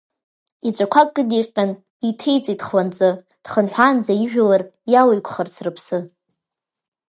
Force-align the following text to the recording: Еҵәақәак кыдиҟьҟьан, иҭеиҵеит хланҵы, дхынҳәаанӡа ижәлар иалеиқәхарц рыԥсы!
Еҵәақәак 0.67 1.09
кыдиҟьҟьан, 1.15 1.71
иҭеиҵеит 2.07 2.61
хланҵы, 2.67 3.09
дхынҳәаанӡа 3.43 4.13
ижәлар 4.23 4.63
иалеиқәхарц 4.91 5.55
рыԥсы! 5.65 5.97